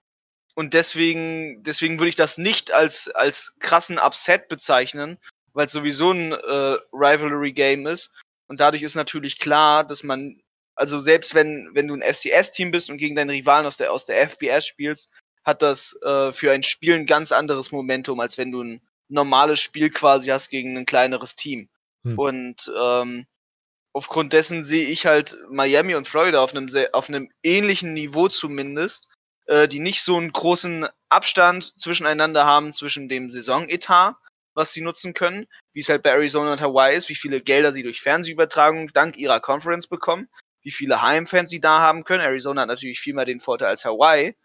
und 0.56 0.74
deswegen, 0.74 1.64
deswegen 1.64 2.00
würde 2.00 2.10
ich 2.10 2.16
das 2.16 2.38
nicht 2.38 2.72
als, 2.72 3.10
als 3.10 3.56
krassen 3.60 3.98
Upset 3.98 4.48
bezeichnen, 4.48 5.18
weil 5.54 5.66
es 5.66 5.72
sowieso 5.72 6.12
ein 6.12 6.32
äh, 6.34 6.78
Rivalry-Game 6.92 7.88
ist. 7.88 8.12
Und 8.48 8.60
dadurch 8.60 8.84
ist 8.84 8.96
natürlich 8.96 9.40
klar, 9.40 9.84
dass 9.84 10.04
man, 10.04 10.42
also 10.76 11.00
selbst 11.00 11.34
wenn, 11.34 11.70
wenn 11.74 11.88
du 11.88 11.96
ein 11.96 12.04
FCS-Team 12.04 12.72
bist 12.72 12.90
und 12.90 12.98
gegen 12.98 13.16
deinen 13.16 13.32
Rivalen 13.32 13.66
aus 13.66 13.78
der, 13.78 13.92
aus 13.92 14.06
der 14.06 14.22
FBS 14.30 14.68
spielst, 14.68 15.10
hat 15.44 15.62
das 15.62 15.98
äh, 16.04 16.32
für 16.32 16.52
ein 16.52 16.64
Spiel 16.64 16.96
ein 16.96 17.06
ganz 17.06 17.32
anderes 17.32 17.72
Momentum, 17.72 18.20
als 18.20 18.38
wenn 18.38 18.52
du 18.52 18.64
ein 18.64 18.82
normales 19.10 19.60
Spiel 19.60 19.90
quasi 19.90 20.30
hast 20.30 20.50
gegen 20.50 20.78
ein 20.78 20.86
kleineres 20.86 21.36
Team. 21.36 21.70
Hm. 22.04 22.18
Und 22.18 22.72
ähm, 22.80 23.26
aufgrund 23.94 24.34
dessen 24.34 24.64
sehe 24.64 24.88
ich 24.88 25.06
halt 25.06 25.38
Miami 25.50 25.96
und 25.96 26.08
Florida 26.08 26.44
auf 26.44 26.56
einem 26.56 26.70
sehr, 26.70 26.94
auf 26.94 27.10
einem 27.10 27.32
ähnlichen 27.44 27.94
Niveau 27.94 28.28
zumindest, 28.28 29.10
äh, 29.46 29.68
die 29.68 29.80
nicht 29.80 30.02
so 30.02 30.18
einen 30.18 30.32
großen 30.32 30.88
Abstand 31.10 31.78
zwischeneinander 31.80 32.46
haben 32.46 32.74
zwischen 32.74 33.10
dem 33.10 33.30
Saisonetat, 33.30 34.16
was 34.54 34.74
sie 34.74 34.82
nutzen 34.82 35.14
können, 35.14 35.48
wie 35.74 35.80
es 35.80 35.90
halt 35.90 36.04
bei 36.04 36.12
Arizona 36.12 36.54
und 36.54 36.62
Hawaii 36.62 36.96
ist, 36.96 37.10
wie 37.10 37.16
viele 37.16 37.42
Gelder 37.42 37.72
sie 37.72 37.84
durch 37.84 38.02
Fernsehübertragung 38.02 38.90
dank 38.94 39.18
ihrer 39.18 39.40
Conference 39.40 39.88
bekommen, 39.88 40.30
wie 40.62 40.72
viele 40.72 41.02
Heimfans 41.02 41.50
sie 41.50 41.60
da 41.60 41.80
haben 41.80 42.04
können. 42.04 42.22
Arizona 42.22 42.62
hat 42.62 42.68
natürlich 42.68 43.00
viel 43.00 43.14
mehr 43.14 43.26
den 43.26 43.40
Vorteil 43.40 43.70
als 43.70 43.86
Hawaii. 43.86 44.36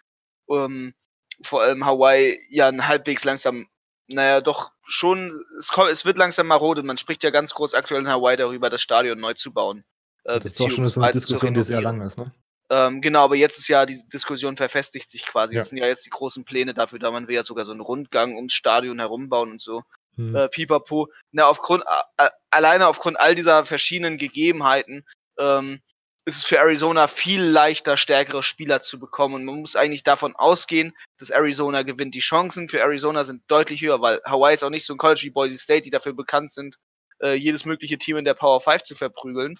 Ähm, 0.51 0.95
vor 1.43 1.63
allem 1.63 1.85
Hawaii 1.85 2.41
ja 2.51 2.69
ein 2.69 2.89
halbwegs 2.89 3.25
langsam, 3.25 3.69
naja, 4.09 4.41
doch 4.41 4.73
schon, 4.83 5.45
es, 5.59 5.69
kommt, 5.69 5.91
es 5.91 6.05
wird 6.05 6.19
langsam 6.19 6.47
marode. 6.47 6.83
Man 6.83 6.97
spricht 6.97 7.23
ja 7.23 7.31
ganz 7.31 7.55
groß 7.55 7.75
aktuell 7.75 8.01
in 8.01 8.09
Hawaii 8.09 8.37
darüber, 8.37 8.71
das 8.71 8.81
Stadion 8.81 9.21
neu 9.21 9.35
zu 9.35 9.53
bauen. 9.53 9.85
Äh, 10.25 10.41
das 10.41 10.53
ist 10.53 10.61
doch 10.61 10.71
schon 10.71 11.03
eine 11.03 11.13
Diskussion, 11.13 11.55
die 11.55 11.63
sehr 11.63 11.83
lang 11.83 12.01
ist, 12.01 12.19
ne? 12.19 12.33
Ähm, 12.71 13.01
genau, 13.01 13.25
aber 13.25 13.37
jetzt 13.37 13.59
ist 13.59 13.69
ja 13.69 13.87
die 13.87 13.99
Diskussion 14.13 14.57
verfestigt 14.57 15.09
sich 15.09 15.25
quasi. 15.25 15.55
Ja. 15.55 15.61
Jetzt 15.61 15.71
sind 15.71 15.79
ja 15.79 15.87
jetzt 15.87 16.05
die 16.05 16.11
großen 16.11 16.45
Pläne 16.45 16.75
dafür, 16.75 16.99
da 16.99 17.11
man 17.11 17.29
will 17.29 17.35
ja 17.35 17.43
sogar 17.43 17.65
so 17.65 17.73
einen 17.73 17.81
Rundgang 17.81 18.37
ums 18.37 18.53
Stadion 18.53 18.99
herumbauen 18.99 19.53
und 19.53 19.61
so. 19.61 19.83
Hm. 20.17 20.35
Äh, 20.35 20.49
Pipapo. 20.49 21.09
Na, 21.33 21.47
aufgrund, 21.47 21.85
äh, 22.19 22.29
alleine 22.51 22.87
aufgrund 22.89 23.19
all 23.19 23.35
dieser 23.35 23.65
verschiedenen 23.65 24.19
Gegebenheiten 24.19 25.07
ähm, 25.39 25.81
ist 26.27 26.37
es 26.37 26.45
für 26.45 26.59
Arizona 26.59 27.09
viel 27.09 27.43
leichter, 27.43 27.97
stärkere 27.97 28.43
Spieler 28.43 28.83
zu 28.83 28.99
bekommen. 28.99 29.37
Und 29.37 29.45
man 29.47 29.61
muss 29.61 29.77
eigentlich 29.77 30.03
davon 30.03 30.37
ausgehen, 30.37 30.95
dass 31.19 31.31
Arizona 31.31 31.83
gewinnt. 31.83 32.15
Die 32.15 32.21
Chancen 32.21 32.69
für 32.69 32.81
Arizona 32.81 33.25
sind 33.25 33.43
deutlich 33.49 33.81
höher, 33.81 34.03
weil 34.03 34.21
Hawaii 34.27 34.53
ist 34.53 34.63
auch 34.63 34.69
nicht 34.69 34.85
so 34.85 34.93
ein 34.93 34.99
College 34.99 35.23
wie 35.23 35.31
Boise 35.31 35.57
State, 35.57 35.83
die 35.83 35.91
dafür 35.91 36.13
bekannt 36.13 36.51
sind, 36.51 36.77
äh, 37.23 37.33
jedes 37.33 37.65
mögliche 37.65 37.97
Team 37.97 38.19
in 38.19 38.27
der 38.27 38.35
Power 38.35 38.61
5 38.61 38.83
zu 38.83 38.95
verprügeln. 38.95 39.59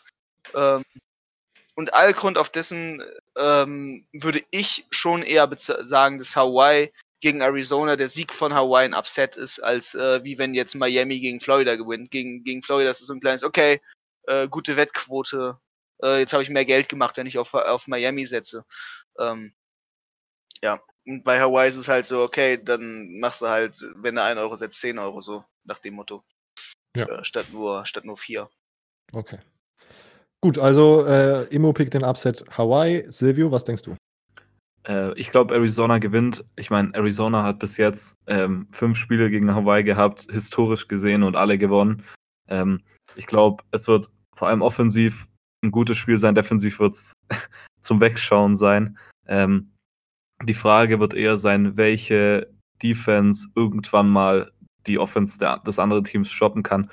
Ähm, 0.55 0.85
und 1.79 1.95
all 1.95 2.13
Grund 2.13 2.39
auf 2.39 2.49
dessen 2.49 3.05
ähm, 3.37 4.05
würde 4.13 4.43
ich 4.51 4.85
schon 4.91 5.23
eher 5.23 5.49
sagen, 5.57 6.19
dass 6.19 6.35
Hawaii 6.35 6.93
gegen 7.21 7.41
Arizona 7.41 7.95
der 7.95 8.09
Sieg 8.09 8.35
von 8.35 8.53
Hawaii 8.53 8.87
ein 8.87 8.95
Upset 8.95 9.37
ist, 9.37 9.61
als 9.61 9.95
äh, 9.95 10.25
wie 10.25 10.39
wenn 10.39 10.55
jetzt 10.55 10.75
Miami 10.75 11.21
gegen 11.21 11.41
Florida 11.41 11.77
gewinnt. 11.77 12.11
Gegen, 12.11 12.43
gegen 12.43 12.63
Florida 12.63 12.91
ist 12.91 13.01
es 13.01 13.07
so 13.07 13.15
ein 13.15 13.21
kleines, 13.21 13.45
okay, 13.45 13.81
äh, 14.25 14.49
gute 14.49 14.77
Wettquote. 14.77 15.61
Äh, 16.03 16.19
jetzt 16.19 16.33
habe 16.33 16.43
ich 16.43 16.51
mehr 16.51 16.65
Geld 16.65 16.89
gemacht, 16.89 17.17
wenn 17.17 17.29
ich 17.29 17.39
auf, 17.39 17.55
auf 17.55 17.87
Miami 17.87 18.27
setze. 18.27 18.65
Ähm, 19.17 19.55
ja, 20.65 20.81
und 21.07 21.23
bei 21.23 21.39
Hawaii 21.39 21.69
ist 21.69 21.77
es 21.77 21.87
halt 21.87 22.07
so, 22.07 22.25
okay, 22.25 22.59
dann 22.61 23.21
machst 23.21 23.41
du 23.41 23.47
halt, 23.47 23.81
wenn 23.95 24.17
du 24.17 24.23
1 24.25 24.41
Euro 24.41 24.57
setzt, 24.57 24.81
10 24.81 24.99
Euro 24.99 25.21
so, 25.21 25.45
nach 25.63 25.79
dem 25.79 25.95
Motto. 25.95 26.25
Ja. 26.97 27.07
Äh, 27.07 27.25
statt 27.25 27.47
nur, 27.53 27.87
statt 27.87 28.05
nur 28.05 28.19
4. 28.19 28.51
Okay. 29.13 29.39
Gut, 30.41 30.59
also 30.59 31.05
äh, 31.05 31.45
Immo 31.49 31.73
pickt 31.73 31.95
den 31.95 32.05
Upset 32.05 32.45
Hawaii. 32.57 33.05
Silvio, 33.09 33.51
was 33.51 33.65
denkst 33.65 33.83
du? 33.83 33.97
Äh, 34.87 35.13
ich 35.19 35.31
glaube, 35.31 35.55
Arizona 35.55 35.99
gewinnt. 35.99 36.45
Ich 36.57 36.71
meine, 36.71 36.95
Arizona 36.95 37.43
hat 37.43 37.59
bis 37.59 37.77
jetzt 37.77 38.17
ähm, 38.27 38.69
fünf 38.71 38.97
Spiele 38.97 39.31
gegen 39.31 39.55
Hawaii 39.55 39.83
gehabt, 39.83 40.29
historisch 40.31 40.87
gesehen 40.87 41.23
und 41.25 41.37
alle 41.37 41.59
gewonnen. 41.59 42.05
Ähm, 42.49 42.83
ich 43.17 43.27
glaube, 43.27 43.65
es 43.73 43.89
wird 43.89 44.09
vor 44.35 44.49
allem 44.49 44.63
offensiv 44.63 45.27
ein 45.65 45.73
gutes 45.73 45.97
Spiel 45.97 46.19
sein, 46.19 46.37
defensiv 46.37 46.79
wird 46.79 46.95
es 46.95 47.15
zum 47.81 48.01
Wegschauen 48.01 48.55
sein. 48.55 48.97
Ähm, 49.27 49.73
die 50.45 50.55
Frage 50.55 51.01
wird 51.01 51.15
eher 51.15 51.37
sein, 51.37 51.77
welche 51.77 52.49
Defense 52.81 53.49
irgendwann 53.57 54.09
mal 54.09 54.53
die 54.87 55.01
Offense 55.01 55.39
der, 55.39 55.59
des 55.59 55.81
anderen 55.81 56.05
Teams 56.05 56.31
stoppen 56.31 56.63
kann. 56.63 56.91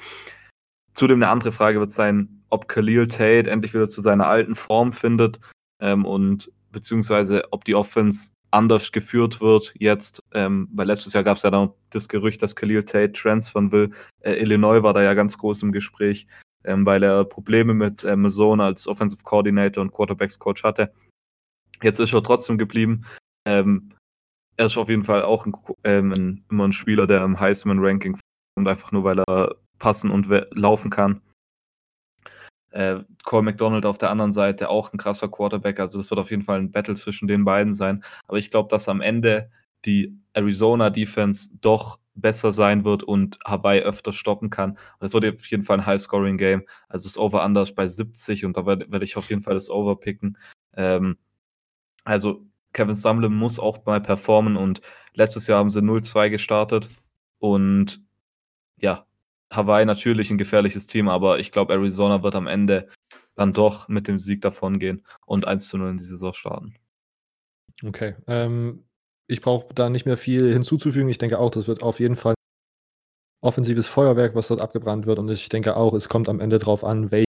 Zudem 0.95 1.21
eine 1.21 1.29
andere 1.29 1.51
Frage 1.51 1.79
wird 1.79 1.91
sein, 1.91 2.34
ob 2.55 2.69
Khalil 2.69 3.07
Tate 3.07 3.51
endlich 3.51 3.73
wieder 3.73 3.89
zu 3.89 4.01
seiner 4.01 4.27
alten 4.27 4.55
Form 4.55 4.93
findet 4.93 5.41
ähm, 5.81 6.05
und 6.05 6.51
beziehungsweise 6.71 7.43
ob 7.51 7.65
die 7.65 7.75
Offense 7.75 8.31
anders 8.51 8.93
geführt 8.93 9.41
wird 9.41 9.73
jetzt, 9.77 10.23
ähm, 10.33 10.69
weil 10.73 10.87
letztes 10.87 11.11
Jahr 11.11 11.25
gab 11.25 11.35
es 11.35 11.43
ja 11.43 11.51
noch 11.51 11.75
das 11.89 12.07
Gerücht, 12.07 12.41
dass 12.41 12.55
Khalil 12.55 12.85
Tate 12.85 13.11
transfern 13.11 13.73
will. 13.73 13.91
Äh, 14.21 14.35
Illinois 14.35 14.81
war 14.81 14.93
da 14.93 15.03
ja 15.03 15.13
ganz 15.13 15.37
groß 15.37 15.63
im 15.63 15.73
Gespräch, 15.73 16.27
ähm, 16.63 16.85
weil 16.85 17.03
er 17.03 17.25
Probleme 17.25 17.73
mit 17.73 18.05
äh, 18.05 18.15
Mazzone 18.15 18.63
als 18.63 18.87
Offensive 18.87 19.23
Coordinator 19.23 19.81
und 19.81 19.91
Quarterbacks 19.91 20.39
Coach 20.39 20.63
hatte. 20.63 20.93
Jetzt 21.83 21.99
ist 21.99 22.13
er 22.13 22.23
trotzdem 22.23 22.57
geblieben. 22.57 23.05
Ähm, 23.45 23.91
er 24.55 24.67
ist 24.67 24.77
auf 24.77 24.87
jeden 24.87 25.03
Fall 25.03 25.23
auch 25.23 25.45
ein, 25.45 25.53
ähm, 25.83 26.13
ein, 26.13 26.45
immer 26.49 26.65
ein 26.65 26.73
Spieler, 26.73 27.07
der 27.07 27.25
im 27.25 27.37
Heisman-Ranking 27.37 28.17
kommt, 28.55 28.67
einfach 28.69 28.93
nur 28.93 29.03
weil 29.03 29.19
er 29.19 29.57
passen 29.79 30.11
und 30.11 30.29
laufen 30.51 30.89
kann. 30.89 31.21
Äh, 32.75 33.05
Cole 33.23 33.43
McDonald 33.43 33.85
auf 33.85 33.97
der 33.97 34.09
anderen 34.09 34.33
Seite 34.33 34.69
auch 34.69 34.91
ein 34.91 34.97
krasser 34.97 35.29
Quarterback. 35.29 35.79
Also 35.79 35.97
das 35.97 36.09
wird 36.09 36.19
auf 36.19 36.29
jeden 36.29 36.43
Fall 36.43 36.59
ein 36.59 36.71
Battle 36.71 36.95
zwischen 36.95 37.25
den 37.25 37.45
beiden 37.45 37.73
sein. 37.73 38.03
Aber 38.27 38.37
ich 38.37 38.51
glaube, 38.51 38.67
dass 38.69 38.89
am 38.89 38.99
Ende 38.99 39.49
die 39.85 40.13
Arizona 40.33 40.89
Defense 40.89 41.51
doch 41.61 41.99
besser 42.15 42.51
sein 42.51 42.83
wird 42.83 43.01
und 43.03 43.39
Hawaii 43.45 43.81
öfter 43.81 44.11
stoppen 44.11 44.49
kann. 44.49 44.77
Es 44.99 45.13
wird 45.13 45.25
auf 45.25 45.47
jeden 45.47 45.63
Fall 45.63 45.79
ein 45.79 45.85
High-Scoring-Game. 45.85 46.63
Also 46.89 47.07
das 47.07 47.17
Over-Under 47.17 47.65
bei 47.73 47.87
70 47.87 48.43
und 48.43 48.57
da 48.57 48.65
werde 48.65 48.91
werd 48.91 49.03
ich 49.03 49.15
auf 49.15 49.29
jeden 49.29 49.41
Fall 49.41 49.53
das 49.53 49.69
Over 49.69 49.97
picken. 49.97 50.37
Ähm, 50.75 51.17
also 52.03 52.45
Kevin 52.73 52.97
Sumlin 52.97 53.33
muss 53.33 53.57
auch 53.57 53.85
mal 53.85 54.01
performen 54.01 54.57
und 54.57 54.81
letztes 55.13 55.47
Jahr 55.47 55.59
haben 55.59 55.71
sie 55.71 55.79
0-2 55.81 56.29
gestartet 56.29 56.89
und 57.39 58.01
ja, 58.81 59.05
Hawaii 59.55 59.85
natürlich 59.85 60.31
ein 60.31 60.37
gefährliches 60.37 60.87
Team, 60.87 61.09
aber 61.09 61.39
ich 61.39 61.51
glaube, 61.51 61.73
Arizona 61.73 62.23
wird 62.23 62.35
am 62.35 62.47
Ende 62.47 62.89
dann 63.35 63.53
doch 63.53 63.87
mit 63.87 64.07
dem 64.07 64.19
Sieg 64.19 64.41
davongehen 64.41 65.05
und 65.25 65.45
1 65.47 65.67
zu 65.67 65.77
0 65.77 65.91
in 65.91 65.97
die 65.97 66.05
Saison 66.05 66.33
starten. 66.33 66.75
Okay. 67.83 68.15
Ähm, 68.27 68.85
ich 69.27 69.41
brauche 69.41 69.73
da 69.73 69.89
nicht 69.89 70.05
mehr 70.05 70.17
viel 70.17 70.53
hinzuzufügen. 70.53 71.09
Ich 71.09 71.17
denke 71.17 71.39
auch, 71.39 71.51
das 71.51 71.67
wird 71.67 71.83
auf 71.83 71.99
jeden 71.99 72.15
Fall 72.15 72.35
offensives 73.41 73.87
Feuerwerk, 73.87 74.35
was 74.35 74.47
dort 74.47 74.61
abgebrannt 74.61 75.05
wird. 75.05 75.19
Und 75.19 75.29
ich 75.29 75.49
denke 75.49 75.75
auch, 75.75 75.93
es 75.93 76.09
kommt 76.09 76.29
am 76.29 76.39
Ende 76.39 76.57
drauf 76.57 76.83
an, 76.83 77.11
wer 77.11 77.25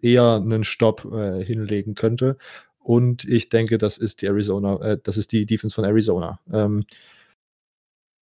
eher 0.00 0.34
einen 0.34 0.64
Stopp 0.64 1.04
äh, 1.12 1.44
hinlegen 1.44 1.94
könnte. 1.94 2.36
Und 2.78 3.24
ich 3.24 3.48
denke, 3.48 3.78
das 3.78 3.98
ist 3.98 4.22
die 4.22 4.26
Arizona, 4.26 4.80
äh, 4.80 4.98
das 5.02 5.16
ist 5.16 5.32
die 5.32 5.46
Defense 5.46 5.74
von 5.74 5.84
Arizona. 5.84 6.40
Ähm, 6.52 6.84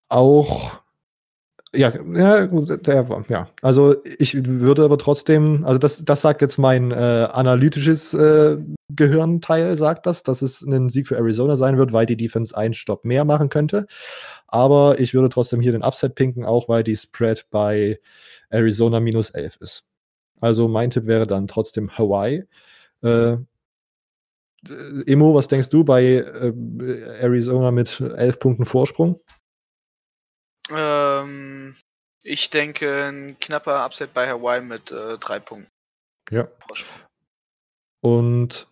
auch 0.09 0.83
ja, 1.75 1.93
ja, 2.15 2.47
der, 2.47 3.25
ja, 3.29 3.49
also 3.61 3.97
ich 4.19 4.47
würde 4.47 4.85
aber 4.85 4.99
trotzdem, 4.99 5.65
also 5.65 5.79
das, 5.79 6.05
das 6.05 6.23
sagt 6.23 6.41
jetzt 6.41 6.59
mein 6.59 6.91
äh, 6.91 7.29
analytisches 7.33 8.15
äh, 8.15 8.57
Gehirnteil, 8.89 9.77
sagt 9.77 10.07
das, 10.07 10.23
dass 10.23 10.43
es 10.43 10.63
ein 10.63 10.89
Sieg 10.89 11.09
für 11.09 11.17
Arizona 11.17 11.57
sein 11.57 11.77
wird, 11.77 11.93
weil 11.93 12.07
die 12.07 12.17
Defense 12.17 12.57
einen 12.57 12.75
Stopp 12.75 13.05
mehr 13.05 13.25
machen 13.25 13.49
könnte. 13.49 13.87
Aber 14.47 15.01
ich 15.01 15.13
würde 15.13 15.29
trotzdem 15.29 15.61
hier 15.61 15.73
den 15.73 15.83
Upset 15.83 16.15
pinken, 16.15 16.45
auch 16.45 16.69
weil 16.69 16.85
die 16.85 16.97
Spread 16.97 17.47
bei 17.51 17.99
Arizona 18.49 19.01
minus 19.01 19.31
11 19.31 19.57
ist. 19.61 19.85
Also 20.41 20.69
mein 20.69 20.91
Tipp 20.91 21.07
wäre 21.07 21.27
dann 21.27 21.49
trotzdem 21.49 21.91
Hawaii. 21.91 22.45
Äh, 23.03 23.37
Emo, 25.07 25.35
was 25.35 25.49
denkst 25.49 25.69
du 25.69 25.85
bei 25.85 26.05
äh, 26.05 26.53
Arizona 27.21 27.71
mit 27.71 28.01
11 28.01 28.39
Punkten 28.39 28.65
Vorsprung? 28.65 29.21
Ähm, 30.71 31.06
ich 32.27 32.51
denke, 32.51 33.07
ein 33.07 33.39
knapper 33.41 33.85
Upset 33.87 34.13
bei 34.13 34.29
Hawaii 34.29 34.61
mit 34.61 34.91
äh, 34.91 35.17
drei 35.19 35.39
Punkten. 35.39 35.71
Ja. 36.31 36.49
Und 38.03 38.69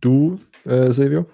du, 0.00 0.40
äh, 0.64 0.90
Silvio? 0.90 1.30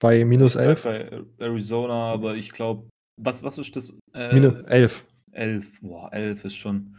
Bei 0.00 0.24
minus 0.24 0.56
11? 0.56 0.82
Bei 0.82 1.22
Arizona, 1.38 2.12
aber 2.12 2.34
ich 2.34 2.50
glaube, 2.50 2.88
was, 3.20 3.42
was 3.42 3.58
ist 3.58 3.76
das? 3.76 3.92
Äh, 4.14 4.32
minus 4.32 4.64
11. 4.66 5.04
11, 5.32 5.80
boah, 5.82 6.12
11 6.12 6.44
ist 6.46 6.56
schon. 6.56 6.96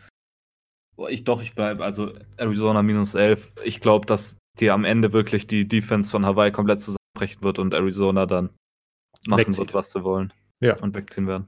Boah, 0.95 1.09
ich 1.09 1.23
doch, 1.23 1.41
ich 1.41 1.55
bleibe, 1.55 1.83
also 1.83 2.13
Arizona 2.37 2.83
minus 2.83 3.15
11. 3.15 3.55
Ich 3.63 3.81
glaube, 3.81 4.05
dass 4.05 4.37
die 4.59 4.69
am 4.69 4.85
Ende 4.85 5.11
wirklich 5.11 5.47
die 5.47 5.67
Defense 5.67 6.11
von 6.11 6.25
Hawaii 6.25 6.51
komplett 6.51 6.81
zusammenbrechen 6.81 7.43
wird 7.43 7.57
und 7.57 7.73
Arizona 7.73 8.27
dann 8.27 8.51
machen 9.25 9.39
Wegzieht. 9.39 9.57
wird, 9.57 9.73
was 9.73 9.91
sie 9.91 10.03
wollen. 10.03 10.31
Ja. 10.59 10.77
Und 10.79 10.95
wegziehen 10.95 11.27
werden. 11.27 11.47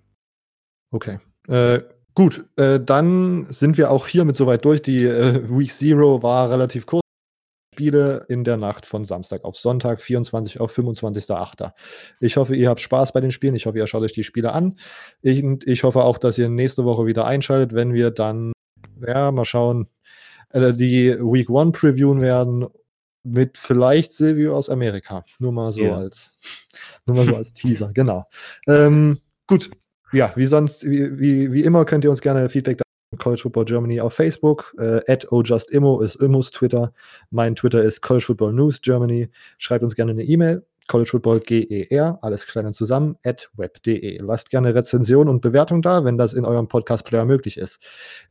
Okay. 0.92 1.20
Äh, 1.48 1.82
gut, 2.16 2.46
äh, 2.56 2.80
dann 2.80 3.46
sind 3.50 3.78
wir 3.78 3.92
auch 3.92 4.08
hiermit 4.08 4.36
soweit 4.36 4.64
durch. 4.66 4.82
Die 4.82 5.04
äh, 5.04 5.42
Week 5.50 5.72
Zero 5.72 6.24
war 6.24 6.50
relativ 6.50 6.86
kurz. 6.86 7.04
Spiele 7.74 8.26
in 8.30 8.44
der 8.44 8.58
Nacht 8.58 8.86
von 8.86 9.04
Samstag 9.04 9.44
auf 9.44 9.58
Sonntag, 9.58 10.00
24 10.00 10.60
auf 10.60 10.78
25.08. 10.78 11.72
Ich 12.20 12.38
hoffe, 12.38 12.56
ihr 12.56 12.70
habt 12.70 12.82
Spaß 12.82 13.14
bei 13.14 13.20
den 13.20 13.32
Spielen. 13.32 13.56
Ich 13.56 13.66
hoffe, 13.66 13.80
ihr 13.80 13.88
schaut 13.88 14.04
euch 14.04 14.14
die 14.14 14.24
Spiele 14.24 14.54
an. 14.54 14.78
Ich, 15.22 15.44
ich 15.44 15.84
hoffe 15.84 16.04
auch, 16.04 16.20
dass 16.20 16.38
ihr 16.38 16.50
nächste 16.50 16.86
Woche 16.86 17.08
wieder 17.08 17.26
einschaltet, 17.26 17.74
wenn 17.74 17.94
wir 17.94 18.12
dann, 18.12 18.54
ja, 19.06 19.32
mal 19.32 19.46
schauen, 19.46 19.88
äh, 20.50 20.72
die 20.74 21.18
Week 21.20 21.50
One 21.50 21.72
previewen 21.72 22.22
werden 22.22 22.68
mit 23.24 23.58
vielleicht 23.58 24.14
Silvio 24.14 24.56
aus 24.56 24.70
Amerika. 24.70 25.26
Nur 25.40 25.52
mal 25.52 25.72
so 25.72 25.82
yeah. 25.82 25.98
als, 25.98 26.34
nur 27.08 27.18
mal 27.18 27.26
so 27.26 27.36
als 27.36 27.54
Teaser, 27.54 27.92
genau. 27.94 28.26
Ähm, 28.68 29.20
gut, 29.48 29.72
ja, 30.14 30.32
wie 30.36 30.46
sonst, 30.46 30.90
wie, 30.90 31.20
wie, 31.20 31.52
wie 31.52 31.64
immer 31.64 31.86
könnt 31.86 32.04
ihr 32.04 32.10
uns 32.10 32.22
gerne 32.22 32.48
Feedback 32.50 32.82
College 33.18 33.42
Football 33.42 33.66
Germany 33.66 34.02
auf 34.02 34.14
Facebook. 34.14 34.74
Äh, 34.78 35.02
at 35.12 35.32
ojustimmo 35.32 36.02
ist 36.02 36.16
Immos 36.16 36.52
Twitter. 36.52 36.94
Mein 37.30 37.56
Twitter 37.56 37.84
ist 37.84 38.02
College 38.02 38.26
Football 38.26 38.54
News 38.54 38.82
Germany. 38.82 39.30
Schreibt 39.58 39.84
uns 39.84 39.96
gerne 39.96 40.12
eine 40.12 40.24
E-Mail. 40.24 40.66
College 40.88 41.10
Football 41.12 41.40
GER, 41.40 42.20
alles 42.22 42.46
klein 42.46 42.66
und 42.66 42.74
zusammen, 42.74 43.16
at 43.24 43.50
web.de. 43.56 44.18
Lasst 44.22 44.50
gerne 44.50 44.76
Rezension 44.76 45.30
und 45.30 45.42
Bewertung 45.42 45.82
da, 45.82 46.04
wenn 46.04 46.18
das 46.18 46.34
in 46.34 46.44
eurem 46.44 46.68
Podcast-Player 46.68 47.24
möglich 47.24 47.58
ist. 47.58 47.82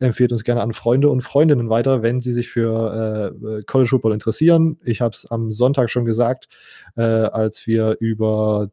Empfehlt 0.01 0.33
uns 0.33 0.45
gerne 0.45 0.61
an 0.61 0.75
Freunde 0.75 1.09
und 1.09 1.23
Freundinnen 1.23 1.71
weiter, 1.71 2.03
wenn 2.03 2.21
sie 2.21 2.33
sich 2.33 2.51
für 2.51 3.33
äh, 3.43 3.63
College 3.67 3.89
Football 3.89 4.13
interessieren. 4.13 4.79
Ich 4.85 5.01
habe 5.01 5.15
es 5.15 5.27
am 5.31 5.51
Sonntag 5.51 5.89
schon 5.89 6.05
gesagt, 6.05 6.49
äh, 6.97 7.03
als 7.03 7.67
wir 7.67 7.97
über 8.01 8.69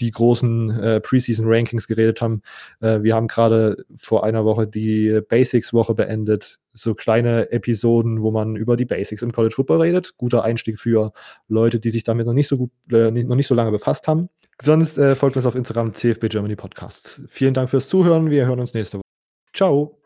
die 0.00 0.10
großen 0.10 0.70
äh, 0.70 1.00
Preseason-Rankings 1.00 1.86
geredet 1.86 2.20
haben. 2.20 2.42
Äh, 2.80 3.02
wir 3.02 3.14
haben 3.14 3.28
gerade 3.28 3.84
vor 3.94 4.24
einer 4.24 4.44
Woche 4.44 4.66
die 4.66 5.20
Basics-Woche 5.28 5.94
beendet. 5.94 6.58
So 6.72 6.94
kleine 6.94 7.50
Episoden, 7.50 8.22
wo 8.22 8.30
man 8.30 8.54
über 8.54 8.76
die 8.76 8.84
Basics 8.84 9.22
im 9.22 9.32
College 9.32 9.54
Football 9.54 9.82
redet. 9.82 10.16
Guter 10.16 10.44
Einstieg 10.44 10.78
für 10.78 11.12
Leute, 11.48 11.80
die 11.80 11.90
sich 11.90 12.04
damit 12.04 12.26
noch 12.26 12.34
nicht 12.34 12.48
so 12.48 12.56
gut, 12.56 12.70
äh, 12.92 13.10
noch 13.10 13.36
nicht 13.36 13.48
so 13.48 13.54
lange 13.54 13.72
befasst 13.72 14.06
haben. 14.08 14.28
Sonst 14.60 14.98
äh, 14.98 15.16
folgt 15.16 15.36
uns 15.36 15.46
auf 15.46 15.54
Instagram 15.54 15.92
CFB 15.94 16.28
Germany 16.28 16.56
Podcast. 16.56 17.22
Vielen 17.28 17.54
Dank 17.54 17.70
fürs 17.70 17.88
Zuhören. 17.88 18.30
Wir 18.30 18.46
hören 18.46 18.60
uns 18.60 18.74
nächste 18.74 18.98
Woche. 18.98 19.04
Ciao. 19.52 19.97